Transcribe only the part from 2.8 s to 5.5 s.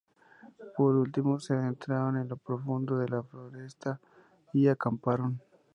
de la foresta y acamparon.